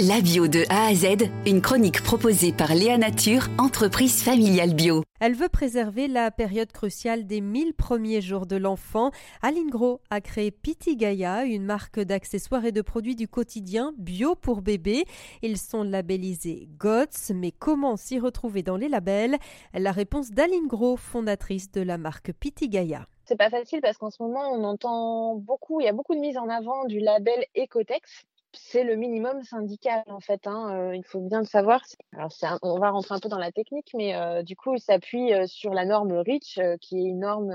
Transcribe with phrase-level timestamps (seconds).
[0.00, 5.04] La bio de A à Z, une chronique proposée par Léa Nature, entreprise familiale bio.
[5.20, 9.12] Elle veut préserver la période cruciale des 1000 premiers jours de l'enfant.
[9.40, 14.34] Aline Gros a créé Piti Gaia, une marque d'accessoires et de produits du quotidien bio
[14.34, 15.04] pour bébés.
[15.42, 19.36] Ils sont labellisés GOTS, mais comment s'y retrouver dans les labels?
[19.74, 23.06] La réponse d'Aline Gros, fondatrice de la marque Piti Gaia.
[23.26, 26.20] C'est pas facile parce qu'en ce moment, on entend beaucoup, il y a beaucoup de
[26.20, 30.46] mise en avant du label Ecotex c'est le minimum syndical en fait.
[30.46, 31.82] Hein, euh, il faut bien le savoir.
[32.12, 32.30] Alors,
[32.62, 35.46] on va rentrer un peu dans la technique, mais euh, du coup, il s'appuie euh,
[35.46, 37.52] sur la norme REACH, qui est une norme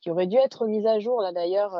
[0.00, 1.76] qui aurait dû être mise à jour là d'ailleurs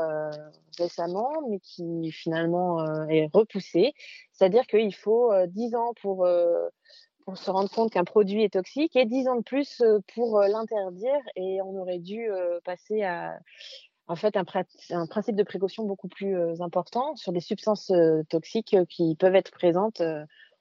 [0.79, 3.95] récemment, mais qui finalement est repoussée.
[4.33, 6.27] C'est-à-dire qu'il faut 10 ans pour
[7.25, 9.83] pour se rendre compte qu'un produit est toxique et 10 ans de plus
[10.15, 12.29] pour l'interdire et on aurait dû
[12.65, 13.39] passer à
[14.09, 18.75] en fait un, principe de précaution beaucoup plus euh, important sur des substances euh, toxiques
[18.75, 20.03] euh, qui peuvent être présentes.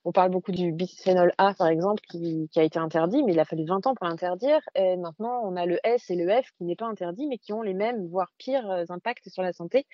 [0.04, 3.46] on parle beaucoup du bisphénol A, par exemple, qui, a été interdit, mais il a
[3.46, 4.60] fallu 20 ans pour l'interdire.
[4.74, 7.54] Et maintenant, on a le S et le F qui n'est pas interdit, mais qui
[7.54, 9.86] ont les mêmes, voire pires impacts sur la santé.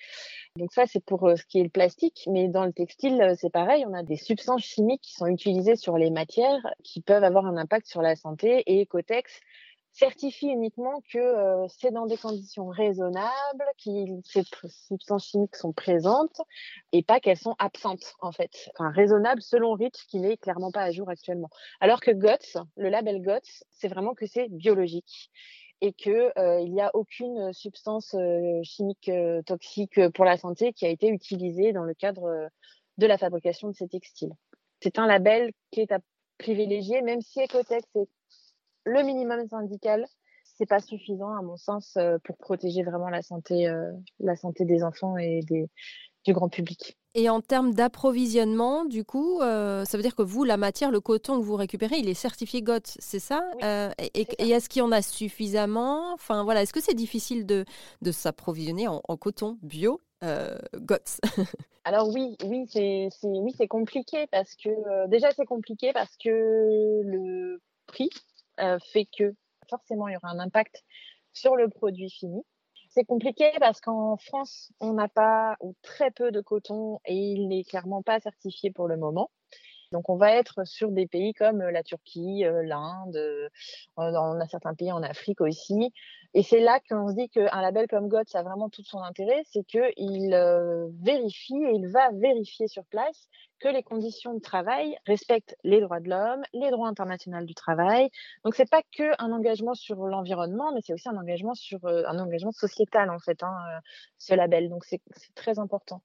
[0.56, 2.24] Donc ça, c'est pour ce qui est le plastique.
[2.26, 3.84] Mais dans le textile, c'est pareil.
[3.86, 7.58] On a des substances chimiques qui sont utilisées sur les matières qui peuvent avoir un
[7.58, 8.62] impact sur la santé.
[8.66, 9.40] Et Ecotex
[9.92, 13.90] certifie uniquement que euh, c'est dans des conditions raisonnables, que
[14.24, 14.42] ces
[14.86, 16.40] substances chimiques sont présentes
[16.92, 18.70] et pas qu'elles sont absentes en fait.
[18.74, 21.50] Enfin, raisonnable selon REACH qui n'est clairement pas à jour actuellement.
[21.80, 25.30] Alors que GOTS, le label GOTS, c'est vraiment que c'est biologique
[25.80, 29.10] et que euh, il n'y a aucune substance euh, chimique
[29.46, 32.48] toxique pour la santé qui a été utilisée dans le cadre
[32.98, 34.32] de la fabrication de ces textiles.
[34.80, 35.98] C'est un label qui est à
[36.38, 38.08] privilégier, même si Ecotex est
[38.88, 40.06] le minimum syndical,
[40.56, 44.64] c'est pas suffisant à mon sens euh, pour protéger vraiment la santé, euh, la santé
[44.64, 45.68] des enfants et des,
[46.24, 46.96] du grand public.
[47.14, 51.00] Et en termes d'approvisionnement, du coup, euh, ça veut dire que vous, la matière, le
[51.00, 54.92] coton que vous récupérez, il est certifié GOTS, c'est ça Et, est-ce qu'il y en
[54.92, 56.12] a suffisamment?
[56.12, 57.64] Enfin voilà, est-ce que c'est difficile de,
[58.02, 61.20] de s'approvisionner en, coton bio GOTS
[61.84, 66.28] Alors oui, oui, c'est oui, c'est compliqué parce que déjà c'est compliqué parce que
[67.04, 68.10] le prix
[68.92, 69.34] fait que
[69.68, 70.84] forcément il y aura un impact
[71.32, 72.42] sur le produit fini.
[72.90, 77.48] C'est compliqué parce qu'en France, on n'a pas ou très peu de coton et il
[77.48, 79.30] n'est clairement pas certifié pour le moment.
[79.92, 83.50] Donc on va être sur des pays comme la Turquie, l'Inde,
[83.96, 85.92] on a certains pays en Afrique aussi.
[86.34, 89.42] Et c'est là qu'on se dit qu'un label comme GOTS a vraiment tout son intérêt,
[89.50, 90.34] c'est qu'il
[91.02, 93.28] vérifie et il va vérifier sur place
[93.60, 98.10] que les conditions de travail respectent les droits de l'homme, les droits internationaux du travail.
[98.44, 102.18] Donc c'est pas que un engagement sur l'environnement, mais c'est aussi un engagement sur un
[102.18, 103.56] engagement sociétal en fait, hein,
[104.18, 104.68] ce label.
[104.68, 105.00] Donc c'est
[105.34, 106.02] très important.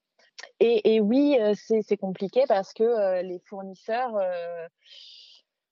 [0.59, 4.17] Et, oui, euh, c'est compliqué parce que les fournisseurs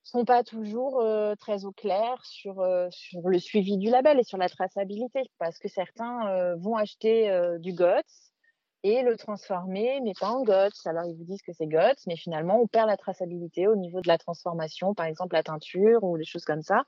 [0.02, 1.02] sont pas toujours
[1.38, 6.54] très au clair sur, le suivi du label et sur la traçabilité, parce que certains
[6.56, 8.32] vont acheter du GOTS
[8.84, 10.86] et le transformer, mais pas en GOTS.
[10.86, 14.00] Alors, ils vous disent que c'est GOTS, mais finalement, on perd la traçabilité au niveau
[14.00, 16.82] de la transformation, par exemple la teinture ou des choses comme ça.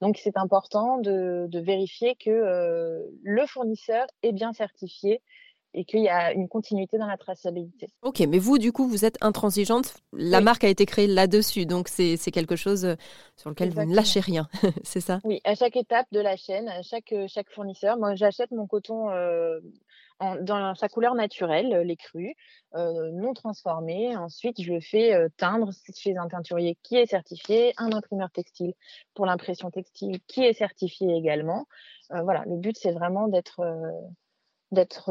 [0.00, 5.22] Donc, c'est important de, vérifier que euh, le fournisseur est bien certifié
[5.74, 7.88] et qu'il y a une continuité dans la traçabilité.
[8.02, 9.94] Ok, mais vous, du coup, vous êtes intransigeante.
[10.12, 12.94] La marque a été créée là-dessus, donc c'est quelque chose euh,
[13.36, 14.48] sur lequel vous ne lâchez rien,
[14.82, 15.20] c'est ça?
[15.24, 17.98] Oui, à chaque étape de la chaîne, à chaque, euh, chaque fournisseur.
[17.98, 19.60] Moi, j'achète mon coton euh,
[20.40, 22.34] dans sa couleur naturelle, les crus,
[22.74, 24.16] non transformés.
[24.16, 28.74] Ensuite, je le fais teindre chez un teinturier qui est certifié, un imprimeur textile
[29.14, 31.66] pour l'impression textile qui est certifié également.
[32.10, 33.60] voilà, le but, c'est vraiment d'être
[34.72, 35.10] d'être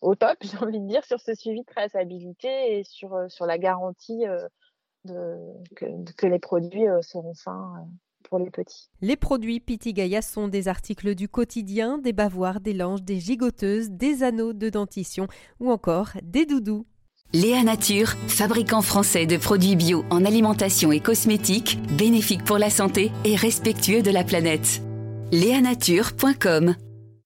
[0.00, 3.58] au, top, j'ai envie de dire, sur ce suivi de traçabilité et sur, sur la
[3.58, 4.24] garantie
[5.04, 5.38] de,
[5.76, 5.86] que,
[6.16, 7.86] que, les produits seront sains
[8.24, 8.88] pour les petits.
[9.00, 14.22] Les produits Gaia sont des articles du quotidien, des bavoirs, des langes, des gigoteuses, des
[14.22, 15.28] anneaux de dentition
[15.60, 16.86] ou encore des doudous.
[17.34, 23.12] Léa Nature, fabricant français de produits bio en alimentation et cosmétiques, bénéfiques pour la santé
[23.24, 24.82] et respectueux de la planète.
[25.30, 26.74] Léanature.com